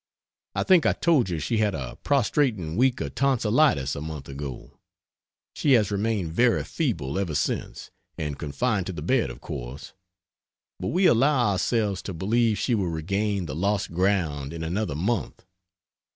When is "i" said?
0.55-0.63, 0.87-0.93